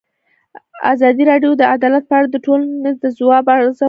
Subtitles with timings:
[0.93, 3.79] ازادي راډیو د عدالت په اړه د ټولنې د ځواب ارزونه کړې.